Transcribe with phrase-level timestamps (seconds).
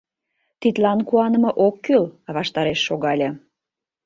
[0.61, 2.05] Тидлан куаныме ок кӱл!—
[2.35, 3.29] ваштареш шогале.